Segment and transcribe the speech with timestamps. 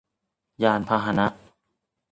[0.63, 1.27] ยานพาหนะ